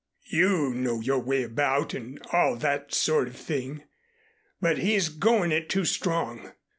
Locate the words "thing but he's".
3.35-5.09